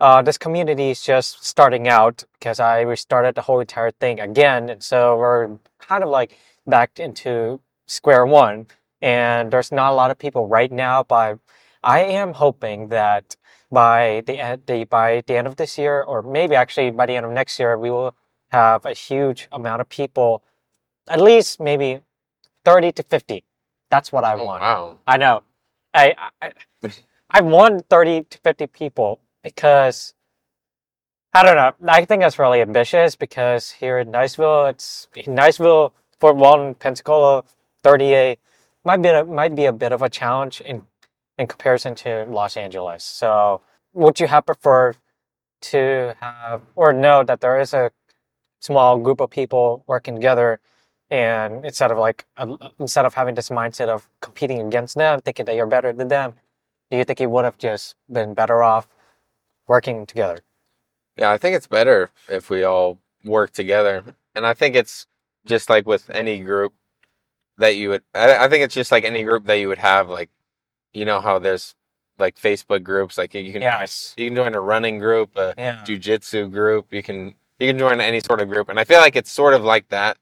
uh, 0.00 0.22
this 0.22 0.36
community 0.38 0.90
is 0.90 1.02
just 1.02 1.44
starting 1.44 1.88
out 1.88 2.24
because 2.38 2.60
I 2.60 2.80
restarted 2.82 3.34
the 3.34 3.42
whole 3.42 3.60
entire 3.60 3.90
thing 3.92 4.20
again, 4.20 4.68
and 4.68 4.82
so 4.82 5.16
we're 5.16 5.58
kind 5.78 6.02
of 6.04 6.10
like 6.10 6.36
back 6.66 6.98
into 7.00 7.60
square 7.86 8.26
one. 8.26 8.66
And 9.02 9.50
there's 9.50 9.70
not 9.72 9.92
a 9.92 9.94
lot 9.94 10.10
of 10.10 10.18
people 10.18 10.48
right 10.48 10.72
now, 10.72 11.02
but 11.02 11.38
I 11.82 12.00
am 12.00 12.34
hoping 12.34 12.88
that 12.88 13.36
by 13.70 14.22
the 14.26 14.38
end 14.38 14.62
the 14.66 14.84
by 14.84 15.22
the 15.26 15.36
end 15.36 15.46
of 15.46 15.56
this 15.56 15.76
year 15.76 16.02
or 16.02 16.22
maybe 16.22 16.54
actually 16.54 16.90
by 16.90 17.04
the 17.06 17.14
end 17.16 17.26
of 17.26 17.32
next 17.32 17.58
year 17.58 17.76
we 17.76 17.90
will 17.90 18.14
have 18.50 18.86
a 18.86 18.92
huge 18.92 19.48
amount 19.50 19.80
of 19.80 19.88
people 19.88 20.40
at 21.08 21.20
least 21.20 21.58
maybe 21.60 21.98
30 22.64 22.92
to 22.92 23.02
50 23.02 23.42
that's 23.90 24.12
what 24.12 24.22
i 24.22 24.34
Oh, 24.34 24.44
want 24.44 24.62
wow. 24.62 24.98
i 25.08 25.16
know 25.16 25.42
I, 25.96 26.14
I 26.42 26.52
i 27.30 27.40
want 27.40 27.88
30 27.88 28.24
to 28.30 28.38
50 28.38 28.66
people 28.68 29.20
because 29.42 30.14
i 31.34 31.42
don't 31.42 31.56
know 31.56 31.72
i 31.88 32.04
think 32.04 32.22
that's 32.22 32.38
really 32.38 32.60
ambitious 32.60 33.16
because 33.16 33.70
here 33.70 33.98
in 33.98 34.08
niceville 34.08 34.70
it's 34.70 35.08
in 35.16 35.34
niceville 35.34 35.92
for 36.18 36.32
one 36.32 36.74
Pensacola 36.74 37.44
38 37.82 38.38
might 38.84 39.02
be 39.02 39.08
a, 39.08 39.24
might 39.24 39.54
be 39.54 39.66
a 39.66 39.72
bit 39.72 39.92
of 39.92 40.02
a 40.02 40.08
challenge 40.08 40.60
in 40.60 40.82
in 41.38 41.46
comparison 41.46 41.94
to 41.94 42.24
Los 42.28 42.56
Angeles. 42.56 43.04
So, 43.04 43.60
would 43.92 44.20
you 44.20 44.26
have 44.26 44.46
preferred 44.46 44.96
to 45.60 46.14
have 46.20 46.62
or 46.74 46.92
know 46.92 47.22
that 47.24 47.40
there 47.40 47.60
is 47.60 47.74
a 47.74 47.90
small 48.60 48.98
group 48.98 49.20
of 49.20 49.30
people 49.30 49.84
working 49.86 50.14
together, 50.14 50.60
and 51.10 51.64
instead 51.64 51.90
of 51.90 51.98
like 51.98 52.26
uh, 52.36 52.56
instead 52.78 53.04
of 53.04 53.14
having 53.14 53.34
this 53.34 53.48
mindset 53.50 53.88
of 53.88 54.08
competing 54.20 54.60
against 54.66 54.96
them, 54.96 55.20
thinking 55.20 55.44
that 55.46 55.54
you're 55.54 55.66
better 55.66 55.92
than 55.92 56.08
them, 56.08 56.34
do 56.90 56.96
you 56.96 57.04
think 57.04 57.20
you 57.20 57.28
would 57.30 57.44
have 57.44 57.58
just 57.58 57.94
been 58.10 58.34
better 58.34 58.62
off 58.62 58.88
working 59.66 60.06
together? 60.06 60.40
Yeah, 61.16 61.30
I 61.30 61.38
think 61.38 61.56
it's 61.56 61.66
better 61.66 62.10
if 62.28 62.50
we 62.50 62.62
all 62.64 62.98
work 63.24 63.52
together. 63.52 64.04
And 64.34 64.46
I 64.46 64.54
think 64.54 64.74
it's 64.76 65.06
just 65.46 65.70
like 65.70 65.86
with 65.86 66.10
any 66.10 66.40
group 66.40 66.74
that 67.58 67.76
you 67.76 67.88
would, 67.88 68.02
I, 68.14 68.44
I 68.44 68.48
think 68.48 68.62
it's 68.64 68.74
just 68.74 68.92
like 68.92 69.04
any 69.04 69.22
group 69.22 69.46
that 69.46 69.54
you 69.58 69.68
would 69.68 69.78
have, 69.78 70.08
like, 70.10 70.28
you 70.92 71.04
know 71.04 71.20
how 71.20 71.38
there's 71.38 71.74
like 72.18 72.36
Facebook 72.36 72.82
groups, 72.82 73.16
like 73.16 73.34
you 73.34 73.52
can, 73.52 73.62
Yes. 73.62 74.14
you 74.16 74.26
can 74.28 74.36
join 74.36 74.54
a 74.54 74.60
running 74.60 74.98
group, 74.98 75.36
a 75.36 75.54
Yeah. 75.56 75.82
jujitsu 75.86 76.50
group, 76.50 76.92
you 76.92 77.02
can, 77.02 77.34
you 77.58 77.68
can 77.68 77.78
join 77.78 78.00
any 78.00 78.20
sort 78.20 78.40
of 78.40 78.48
group. 78.48 78.68
And 78.68 78.78
I 78.78 78.84
feel 78.84 79.00
like 79.00 79.16
it's 79.16 79.32
sort 79.32 79.54
of 79.54 79.62
like 79.64 79.88
that, 79.88 80.18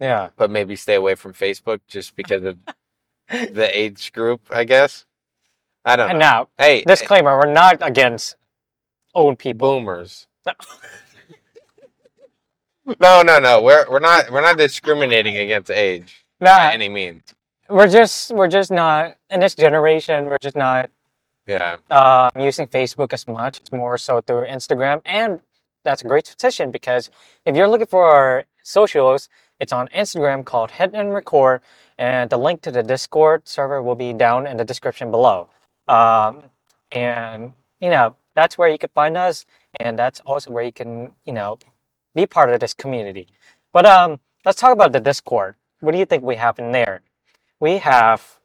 Yeah. 0.00 0.30
but 0.36 0.50
maybe 0.50 0.76
stay 0.76 0.94
away 0.94 1.14
from 1.14 1.32
Facebook 1.32 1.80
just 1.88 2.16
because 2.16 2.42
of 2.44 2.58
the 3.30 3.70
age 3.78 4.12
group, 4.12 4.40
I 4.50 4.64
guess. 4.64 5.06
I 5.84 5.96
don't 5.96 6.10
And 6.10 6.18
know. 6.18 6.24
now, 6.26 6.48
Hey, 6.58 6.82
disclaimer: 6.84 7.36
we're 7.38 7.52
not 7.52 7.78
against 7.80 8.36
old 9.14 9.38
people. 9.38 9.68
boomers. 9.80 10.26
No, 13.00 13.22
no, 13.22 13.38
no. 13.38 13.62
We're 13.62 13.88
we're 13.90 13.98
not 14.00 14.30
we're 14.30 14.40
not 14.42 14.58
discriminating 14.58 15.36
against 15.36 15.70
age 15.70 16.24
by 16.40 16.46
Nah, 16.46 16.70
any 16.70 16.88
means. 16.88 17.34
we're 17.68 17.88
just 17.88 18.32
we're 18.32 18.48
just 18.48 18.70
not 18.70 19.16
in 19.30 19.40
this 19.40 19.54
generation. 19.54 20.26
We're 20.26 20.38
just 20.38 20.56
not 20.56 20.90
Yeah. 21.46 21.76
uh, 21.90 22.30
using 22.38 22.66
Facebook 22.68 23.12
as 23.12 23.26
much. 23.26 23.58
It's 23.58 23.72
more 23.72 23.98
so 23.98 24.20
through 24.20 24.46
Instagram, 24.46 25.02
and 25.04 25.40
that's 25.84 26.02
a 26.02 26.06
great 26.06 26.26
petition 26.26 26.70
because 26.70 27.10
if 27.44 27.56
you're 27.56 27.68
looking 27.68 27.86
for 27.86 28.04
our 28.06 28.44
socials, 28.62 29.28
it's 29.60 29.72
on 29.72 29.88
Instagram 29.88 30.44
called 30.44 30.70
Hit-N-Record, 30.72 31.60
and 31.98 32.28
the 32.30 32.36
link 32.36 32.62
to 32.62 32.70
the 32.70 32.82
Discord 32.82 33.48
server 33.48 33.82
will 33.82 33.94
be 33.94 34.12
down 34.12 34.46
in 34.46 34.56
the 34.56 34.64
description 34.64 35.10
below. 35.10 35.48
Um, 35.88 36.44
and 36.92 37.52
you 37.80 37.90
know 37.90 38.16
that's 38.34 38.58
where 38.58 38.68
you 38.68 38.78
can 38.78 38.90
find 38.94 39.16
us, 39.16 39.46
and 39.80 39.98
that's 39.98 40.20
also 40.20 40.50
where 40.50 40.64
you 40.64 40.72
can 40.72 41.12
you 41.24 41.32
know 41.32 41.58
be 42.14 42.26
part 42.26 42.50
of 42.50 42.60
this 42.60 42.74
community. 42.74 43.28
But 43.72 43.86
um, 43.86 44.20
let's 44.44 44.60
talk 44.60 44.72
about 44.72 44.92
the 44.92 45.00
Discord. 45.00 45.54
What 45.80 45.92
do 45.92 45.98
you 45.98 46.06
think 46.06 46.22
we 46.22 46.36
have 46.36 46.58
in 46.58 46.72
there? 46.72 47.02
We 47.60 47.78
have 47.78 48.38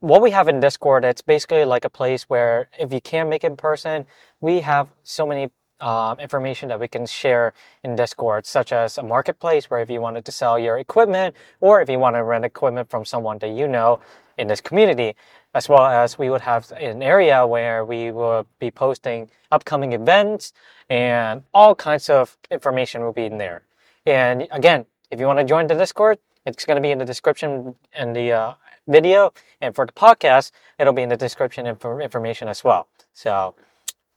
what 0.00 0.22
we 0.22 0.30
have 0.30 0.48
in 0.48 0.60
Discord, 0.60 1.04
it's 1.04 1.22
basically 1.22 1.64
like 1.64 1.84
a 1.84 1.90
place 1.90 2.24
where 2.24 2.68
if 2.78 2.92
you 2.92 3.00
can't 3.00 3.28
make 3.28 3.44
it 3.44 3.48
in 3.48 3.56
person, 3.56 4.06
we 4.40 4.60
have 4.60 4.88
so 5.02 5.26
many 5.26 5.50
um, 5.80 6.18
information 6.18 6.68
that 6.68 6.80
we 6.80 6.88
can 6.88 7.06
share 7.06 7.52
in 7.82 7.96
Discord, 7.96 8.46
such 8.46 8.72
as 8.72 8.98
a 8.98 9.02
marketplace 9.02 9.70
where 9.70 9.80
if 9.80 9.90
you 9.90 10.00
wanted 10.00 10.24
to 10.24 10.32
sell 10.32 10.58
your 10.58 10.78
equipment 10.78 11.34
or 11.60 11.80
if 11.80 11.88
you 11.88 11.98
want 11.98 12.16
to 12.16 12.24
rent 12.24 12.44
equipment 12.44 12.90
from 12.90 13.04
someone 13.04 13.38
that 13.38 13.50
you 13.50 13.68
know 13.68 14.00
in 14.38 14.48
this 14.48 14.60
community, 14.60 15.14
as 15.54 15.68
well 15.68 15.86
as 15.86 16.18
we 16.18 16.28
would 16.28 16.42
have 16.42 16.70
an 16.72 17.02
area 17.02 17.46
where 17.46 17.84
we 17.84 18.10
will 18.10 18.46
be 18.58 18.70
posting 18.70 19.30
upcoming 19.50 19.92
events 19.92 20.52
and 20.90 21.42
all 21.54 21.74
kinds 21.74 22.10
of 22.10 22.36
information 22.50 23.02
will 23.02 23.12
be 23.12 23.24
in 23.24 23.38
there. 23.38 23.62
And 24.04 24.46
again, 24.50 24.86
if 25.10 25.18
you 25.18 25.26
want 25.26 25.38
to 25.38 25.44
join 25.44 25.66
the 25.66 25.74
Discord, 25.74 26.18
it's 26.44 26.64
going 26.64 26.76
to 26.76 26.82
be 26.82 26.90
in 26.90 26.98
the 26.98 27.04
description 27.04 27.74
in 27.98 28.12
the 28.12 28.32
uh, 28.32 28.54
video. 28.86 29.32
And 29.60 29.74
for 29.74 29.86
the 29.86 29.92
podcast, 29.92 30.52
it'll 30.78 30.92
be 30.92 31.02
in 31.02 31.08
the 31.08 31.16
description 31.16 31.66
info 31.66 31.98
information 31.98 32.48
as 32.48 32.62
well. 32.62 32.86
So 33.12 33.54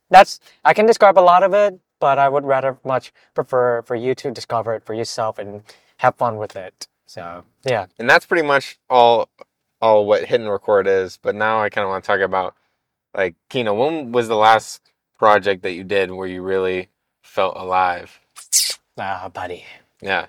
that's, 0.09 0.39
I 0.63 0.73
can 0.73 0.85
describe 0.85 1.17
a 1.17 1.21
lot 1.21 1.43
of 1.43 1.53
it, 1.53 1.79
but 1.99 2.17
I 2.17 2.29
would 2.29 2.45
rather 2.45 2.77
much 2.83 3.11
prefer 3.33 3.81
for 3.83 3.95
you 3.95 4.15
to 4.15 4.31
discover 4.31 4.73
it 4.73 4.85
for 4.85 4.93
yourself 4.93 5.37
and 5.37 5.63
have 5.97 6.15
fun 6.15 6.37
with 6.37 6.55
it. 6.55 6.87
So 7.05 7.43
yeah. 7.65 7.87
And 7.97 8.09
that's 8.09 8.25
pretty 8.25 8.47
much 8.47 8.77
all 8.89 9.29
all 9.81 10.05
what 10.05 10.29
and 10.29 10.49
record 10.49 10.87
is. 10.87 11.17
But 11.21 11.35
now 11.35 11.61
I 11.61 11.69
kind 11.69 11.83
of 11.83 11.89
want 11.89 12.03
to 12.03 12.07
talk 12.07 12.21
about 12.21 12.55
like 13.15 13.35
Kino. 13.49 13.73
When 13.73 14.11
was 14.11 14.27
the 14.27 14.35
last 14.35 14.81
project 15.17 15.63
that 15.63 15.73
you 15.73 15.83
did 15.83 16.11
where 16.11 16.27
you 16.27 16.41
really 16.41 16.89
felt 17.23 17.55
alive? 17.57 18.19
Ah, 18.97 19.29
buddy. 19.33 19.65
Yeah. 20.01 20.27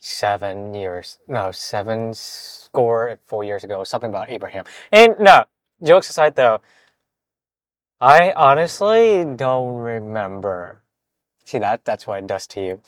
Seven 0.00 0.74
years. 0.74 1.18
No, 1.26 1.50
seven 1.50 2.14
score 2.14 3.18
four 3.26 3.42
years 3.42 3.64
ago. 3.64 3.82
Something 3.84 4.10
about 4.10 4.30
Abraham. 4.30 4.64
And 4.92 5.16
no, 5.18 5.44
jokes 5.82 6.08
aside 6.08 6.36
though, 6.36 6.60
I 8.00 8.32
honestly 8.36 9.24
don't 9.36 9.76
remember. 9.76 10.82
See 11.44 11.58
that? 11.58 11.84
That's 11.84 12.06
what 12.06 12.18
it 12.18 12.26
does 12.26 12.46
to 12.48 12.60
you. 12.60 12.80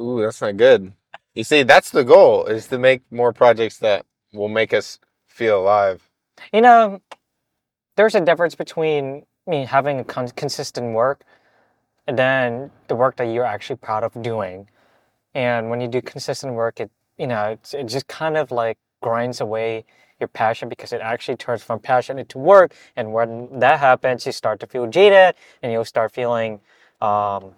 Ooh, 0.00 0.22
that's 0.22 0.40
not 0.40 0.56
good. 0.56 0.92
You 1.34 1.44
see, 1.44 1.62
that's 1.62 1.90
the 1.90 2.04
goal 2.04 2.46
is 2.46 2.66
to 2.68 2.78
make 2.78 3.02
more 3.12 3.32
projects 3.32 3.78
that 3.78 4.06
will 4.32 4.48
make 4.48 4.74
us 4.74 4.98
feel 5.26 5.60
alive. 5.60 6.08
You 6.52 6.62
know, 6.62 7.00
there's 7.96 8.14
a 8.14 8.20
difference 8.20 8.54
between 8.54 9.24
me 9.46 9.64
having 9.66 10.00
a 10.00 10.04
con- 10.04 10.28
consistent 10.30 10.94
work 10.94 11.22
and 12.06 12.18
then 12.18 12.70
the 12.88 12.96
work 12.96 13.16
that 13.16 13.24
you're 13.24 13.44
actually 13.44 13.76
proud 13.76 14.02
of 14.02 14.20
doing. 14.20 14.68
And 15.34 15.70
when 15.70 15.80
you 15.80 15.88
do 15.88 16.02
consistent 16.02 16.54
work, 16.54 16.80
it 16.80 16.90
you 17.18 17.26
know 17.26 17.50
it's, 17.50 17.74
it 17.74 17.86
just 17.86 18.08
kind 18.08 18.36
of 18.36 18.50
like 18.50 18.78
grinds 19.00 19.40
away 19.40 19.84
your 20.24 20.28
passion 20.28 20.68
because 20.68 20.92
it 20.92 21.00
actually 21.00 21.36
turns 21.36 21.62
from 21.62 21.78
passion 21.78 22.18
into 22.18 22.38
work. 22.38 22.74
And 22.96 23.12
when 23.12 23.60
that 23.60 23.78
happens, 23.78 24.26
you 24.26 24.32
start 24.32 24.58
to 24.60 24.66
feel 24.66 24.86
jaded, 24.86 25.34
and 25.62 25.72
you'll 25.72 25.84
start 25.84 26.12
feeling, 26.12 26.60
um, 27.00 27.52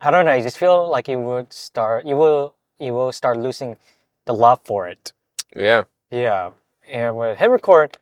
I 0.00 0.10
don't 0.10 0.24
know, 0.24 0.34
you 0.34 0.42
just 0.42 0.58
feel 0.58 0.88
like 0.90 1.08
you 1.08 1.18
would 1.18 1.52
start 1.52 2.06
you 2.06 2.16
will 2.16 2.54
you 2.78 2.92
will 2.94 3.12
start 3.12 3.38
losing 3.38 3.76
the 4.26 4.34
love 4.34 4.60
for 4.64 4.88
it. 4.88 5.12
Yeah. 5.54 5.84
Yeah, 6.10 6.50
and 6.88 7.16
with 7.16 7.38
hit 7.38 7.50
record, 7.50 7.98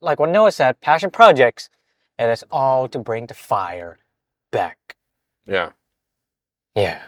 like 0.00 0.20
what 0.20 0.30
Noah 0.30 0.52
said, 0.52 0.80
passion 0.80 1.10
projects, 1.10 1.68
and 2.16 2.30
it 2.30 2.32
is 2.32 2.44
all 2.50 2.86
to 2.88 2.98
bring 2.98 3.26
the 3.26 3.34
fire 3.34 3.98
back. 4.52 4.96
Yeah. 5.46 5.70
Yeah, 6.76 7.02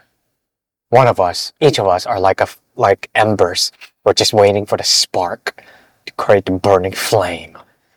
one 0.89 1.07
of 1.07 1.21
us, 1.21 1.53
each 1.61 1.79
of 1.79 1.87
us, 1.87 2.07
are 2.07 2.19
like 2.19 2.41
a 2.41 2.49
like 2.75 3.09
embers. 3.15 3.71
We're 4.05 4.15
just 4.15 4.33
waiting 4.33 4.67
for 4.67 4.77
the 4.79 4.85
spark 4.85 5.63
to 6.07 6.13
create 6.15 6.47
the 6.47 6.53
burning 6.53 6.93
flame, 6.93 7.57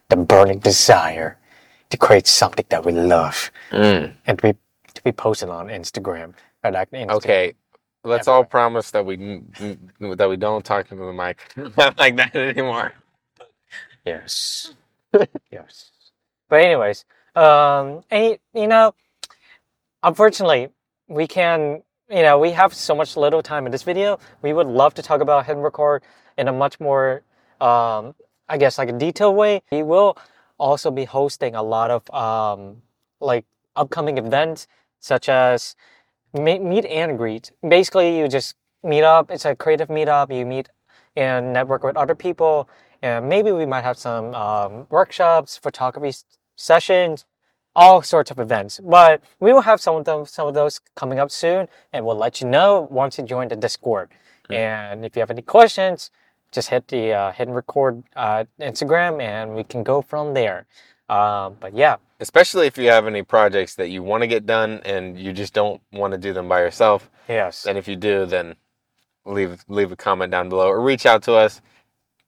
the 0.09 0.17
burning 0.17 0.59
desire 0.59 1.37
to 1.89 1.97
create 1.97 2.27
something 2.27 2.65
that 2.69 2.85
we 2.85 2.91
love 2.91 3.51
Mm. 3.71 4.13
and 4.27 4.37
to 4.39 4.53
be 4.53 4.59
to 4.93 5.01
be 5.03 5.11
posted 5.11 5.49
on 5.49 5.67
Instagram. 5.67 6.33
Or 6.63 6.71
like 6.71 6.91
Insta- 6.91 7.09
Okay. 7.11 7.53
Let's 8.03 8.27
Everywhere. 8.27 8.37
all 8.37 8.43
promise 8.45 8.91
that 8.91 9.05
we 9.05 9.15
that 9.99 10.27
we 10.29 10.35
don't 10.37 10.63
talk 10.65 10.91
into 10.91 11.05
the 11.05 11.13
mic 11.13 11.39
like 11.97 12.15
that 12.17 12.35
anymore. 12.35 12.93
Yes. 14.05 14.73
yes. 15.51 15.91
But 16.49 16.61
anyways, 16.61 17.05
um, 17.35 18.03
and 18.11 18.37
you 18.53 18.67
know, 18.67 18.93
unfortunately, 20.03 20.69
we 21.07 21.27
can, 21.27 21.83
you 22.13 22.21
know, 22.21 22.37
we 22.37 22.51
have 22.51 22.73
so 22.75 22.93
much 22.93 23.17
little 23.17 23.41
time 23.41 23.65
in 23.65 23.71
this 23.71 23.81
video. 23.81 24.19
We 24.43 24.53
would 24.53 24.67
love 24.67 24.93
to 24.95 25.01
talk 25.01 25.19
about 25.21 25.47
Hit-N-Record 25.47 26.03
in 26.37 26.47
a 26.47 26.53
much 26.53 26.79
more, 26.79 27.23
um, 27.59 28.13
I 28.47 28.57
guess, 28.59 28.77
like 28.77 28.89
a 28.89 28.93
detailed 28.93 29.35
way. 29.35 29.63
We 29.71 29.81
will 29.81 30.15
also 30.59 30.91
be 30.91 31.05
hosting 31.05 31.55
a 31.55 31.63
lot 31.63 31.89
of 31.89 32.09
um, 32.13 32.83
like 33.19 33.45
upcoming 33.75 34.19
events, 34.19 34.67
such 34.99 35.27
as 35.27 35.75
meet, 36.33 36.85
and 36.85 37.17
greet. 37.17 37.51
Basically, 37.67 38.19
you 38.19 38.27
just 38.27 38.55
meet 38.83 39.03
up. 39.03 39.31
It's 39.31 39.45
a 39.45 39.55
creative 39.55 39.87
meetup. 39.87 40.35
You 40.35 40.45
meet 40.45 40.69
and 41.15 41.51
network 41.51 41.83
with 41.83 41.97
other 41.97 42.15
people. 42.15 42.69
And 43.01 43.27
maybe 43.27 43.51
we 43.51 43.65
might 43.65 43.83
have 43.83 43.97
some 43.97 44.35
um, 44.35 44.85
workshops, 44.89 45.57
photography 45.57 46.15
sessions, 46.55 47.25
all 47.75 48.01
sorts 48.01 48.31
of 48.31 48.39
events. 48.39 48.79
But 48.83 49.23
we 49.39 49.51
will 49.53 49.61
have 49.61 49.81
some 49.81 49.95
of 49.95 50.05
them, 50.05 50.25
some 50.25 50.47
of 50.47 50.53
those 50.53 50.79
coming 50.95 51.19
up 51.19 51.31
soon, 51.31 51.67
and 51.91 52.05
we'll 52.05 52.15
let 52.17 52.41
you 52.41 52.47
know 52.47 52.87
once 52.91 53.17
you 53.17 53.23
join 53.23 53.47
the 53.47 53.55
Discord. 53.55 54.09
And 54.49 55.03
if 55.05 55.15
you 55.15 55.21
have 55.21 55.31
any 55.31 55.41
questions, 55.41 56.11
just 56.51 56.69
hit 56.69 56.87
the 56.89 57.11
uh, 57.11 57.31
hit 57.31 57.47
and 57.47 57.55
record 57.55 58.03
uh, 58.15 58.43
Instagram, 58.59 59.19
and 59.21 59.55
we 59.55 59.63
can 59.63 59.83
go 59.83 60.01
from 60.03 60.33
there. 60.35 60.65
Um, 61.09 61.57
but 61.59 61.75
yeah, 61.75 61.95
Especially 62.19 62.67
if 62.67 62.77
you 62.77 62.89
have 62.89 63.07
any 63.07 63.23
projects 63.23 63.75
that 63.75 63.89
you 63.89 64.01
want 64.03 64.21
to 64.21 64.27
get 64.27 64.45
done 64.45 64.79
and 64.85 65.19
you 65.19 65.33
just 65.33 65.53
don't 65.53 65.81
want 65.91 66.13
to 66.13 66.17
do 66.17 66.31
them 66.31 66.47
by 66.47 66.61
yourself. 66.61 67.09
yes, 67.27 67.65
And 67.65 67.77
if 67.77 67.87
you 67.87 67.95
do, 67.97 68.25
then 68.25 68.55
leave 69.25 69.65
leave 69.67 69.91
a 69.91 69.95
comment 69.97 70.31
down 70.31 70.47
below 70.49 70.67
or 70.67 70.79
reach 70.81 71.05
out 71.05 71.23
to 71.23 71.33
us. 71.33 71.61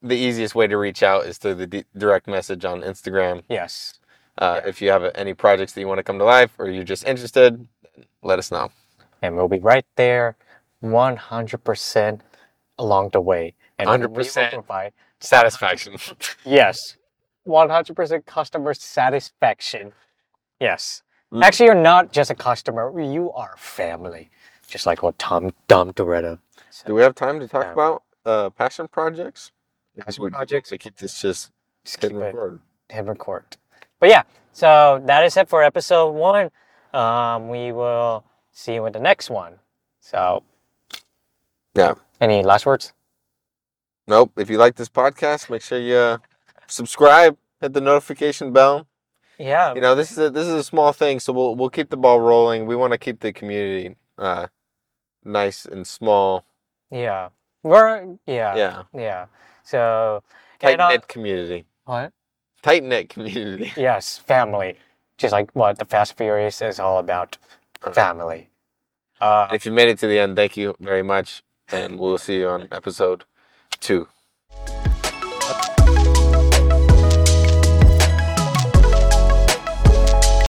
The 0.01 0.15
easiest 0.17 0.53
way 0.55 0.67
to 0.67 0.77
reach 0.77 1.01
out 1.03 1.25
is 1.25 1.37
through 1.37 1.55
the 1.55 1.67
d- 1.67 1.85
direct 1.97 2.27
message 2.27 2.65
on 2.65 2.81
Instagram. 2.81 3.43
yes. 3.49 3.99
Uh, 4.37 4.61
If 4.65 4.81
you 4.81 4.89
have 4.91 5.11
any 5.15 5.33
projects 5.33 5.73
that 5.73 5.81
you 5.81 5.87
want 5.87 5.99
to 5.99 6.03
come 6.03 6.19
to 6.19 6.25
life 6.25 6.51
or 6.57 6.69
you're 6.69 6.83
just 6.83 7.05
interested, 7.05 7.67
let 8.21 8.39
us 8.39 8.51
know. 8.51 8.71
and 9.21 9.35
we'll 9.35 9.47
be 9.47 9.59
right 9.59 9.85
there 9.95 10.35
100% 10.83 12.19
along 12.77 13.09
the 13.13 13.21
way. 13.21 13.53
And 13.79 13.89
we 13.89 13.97
will 13.97 14.09
100%. 14.23 14.51
provide 14.51 14.93
Satisfaction. 15.19 15.95
Yes. 16.45 16.97
100% 17.47 18.25
customer 18.25 18.73
satisfaction. 18.73 19.93
Yes. 20.59 21.01
Mm. 21.33 21.43
Actually, 21.43 21.67
you're 21.67 21.75
not 21.93 22.11
just 22.11 22.29
a 22.31 22.35
customer, 22.35 22.99
you 22.99 23.31
are 23.31 23.55
family. 23.57 24.29
Just 24.67 24.85
like 24.85 25.01
what 25.03 25.17
Tom 25.19 25.53
Dom 25.67 25.93
Toretto. 25.93 26.39
Do 26.85 26.93
we 26.95 27.01
have 27.01 27.15
time 27.15 27.39
to 27.39 27.47
talk 27.47 27.65
Yeah. 27.65 27.73
about 27.73 28.03
uh, 28.25 28.49
passion 28.49 28.87
projects? 28.87 29.51
Passion 29.99 30.23
We- 30.23 30.29
projects? 30.31 30.71
We 30.71 30.77
keep 30.77 30.97
this 30.97 31.21
just 31.21 31.51
Just 31.83 32.01
hit 32.01 32.09
keep 32.09 32.11
and 32.17 32.23
it 32.23 32.25
record. 32.35 32.59
hit 32.89 33.05
record. 33.05 33.45
But 34.05 34.11
yeah, 34.11 34.23
so 34.51 35.01
that 35.05 35.25
is 35.25 35.35
it 35.35 35.49
for 35.49 35.63
episode 35.63 36.11
one. 36.11 36.51
Um, 36.93 37.49
we 37.49 37.71
will 37.71 38.23
see 38.51 38.75
you 38.75 38.85
in 38.85 38.93
the 38.93 38.99
next 38.99 39.31
one. 39.31 39.55
So, 39.99 40.43
Yeah. 41.73 41.95
any 42.21 42.43
last 42.43 42.67
words? 42.67 42.93
Nope. 44.05 44.31
If 44.37 44.47
you 44.51 44.59
like 44.59 44.75
this 44.75 44.89
podcast, 44.89 45.49
make 45.49 45.63
sure 45.63 45.79
you 45.79 45.95
uh, 45.95 46.17
subscribe, 46.67 47.35
hit 47.59 47.73
the 47.73 47.81
notification 47.81 48.53
bell. 48.53 48.85
Yeah. 49.39 49.73
You 49.73 49.81
know, 49.81 49.95
this 49.95 50.11
is 50.11 50.19
a, 50.19 50.29
this 50.29 50.45
is 50.45 50.53
a 50.53 50.63
small 50.63 50.93
thing, 50.93 51.19
so 51.19 51.33
we'll 51.33 51.55
we'll 51.55 51.71
keep 51.71 51.89
the 51.89 51.97
ball 51.97 52.19
rolling. 52.19 52.67
We 52.67 52.75
want 52.75 52.91
to 52.93 52.99
keep 52.99 53.21
the 53.21 53.33
community 53.33 53.95
uh, 54.19 54.45
nice 55.23 55.65
and 55.65 55.87
small. 55.87 56.45
Yeah. 56.91 57.29
We're, 57.63 58.17
yeah. 58.27 58.55
Yeah, 58.55 58.83
Yeah. 58.93 59.25
So, 59.63 60.21
tight 60.59 60.77
knit 60.77 61.07
community. 61.07 61.65
what? 61.85 62.13
Tight 62.65 62.83
knit 62.83 63.09
community. 63.09 63.71
Yes, 63.77 64.17
family. 64.17 64.75
Just 65.19 65.31
like 65.33 65.51
what 65.51 65.77
the 65.77 65.85
Fast 65.85 66.17
Furious 66.17 66.63
is 66.63 66.79
all 66.79 66.97
about. 66.97 67.37
Family. 67.93 68.49
Uh, 69.21 69.47
if 69.53 69.67
you 69.67 69.71
made 69.71 69.87
it 69.87 69.99
to 69.99 70.07
the 70.07 70.17
end, 70.17 70.35
thank 70.35 70.57
you 70.57 70.75
very 70.79 71.03
much, 71.03 71.43
and 71.71 71.99
we'll 71.99 72.17
see 72.17 72.37
you 72.39 72.47
on 72.47 72.67
episode 72.71 73.23
two. 73.79 74.07